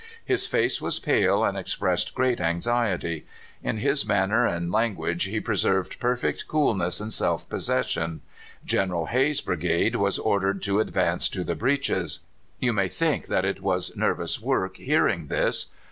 His 0.25 0.47
face 0.47 0.81
was 0.81 0.97
pale 0.97 1.43
and 1.43 1.55
expressed 1.55 2.15
great 2.15 2.41
anxiety. 2.41 3.23
In 3.61 3.77
his 3.77 4.03
manner 4.03 4.47
and 4.47 4.71
language 4.71 5.25
he 5.25 5.39
preserved 5.39 5.99
perfect 5.99 6.47
coolness 6.47 6.99
and 6.99 7.13
self 7.13 7.47
possession. 7.49 8.21
General 8.65 9.05
Hay's 9.05 9.41
brigade 9.41 9.95
was 9.97 10.17
ordered 10.17 10.63
to 10.63 10.79
advance 10.79 11.29
to 11.29 11.43
the 11.43 11.53
breaches. 11.53 12.21
"You 12.57 12.73
may 12.73 12.87
think 12.89 13.27
that 13.27 13.45
it 13.45 13.61
was 13.61 13.95
nervous 13.95 14.41
work 14.41 14.77
hearing 14.77 15.27
this. 15.27 15.67